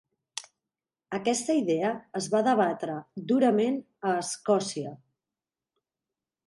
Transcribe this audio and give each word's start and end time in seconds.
Aquesta 1.17 1.57
idea 1.59 1.91
es 2.21 2.31
va 2.37 2.41
debatre 2.49 2.97
durament 3.33 3.81
a 4.13 4.19
Escòcia. 4.27 4.97